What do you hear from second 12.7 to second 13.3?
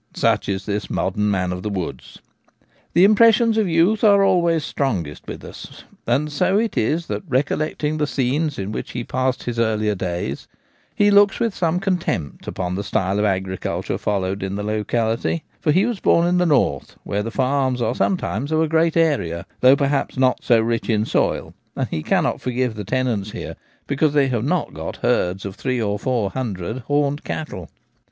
the style of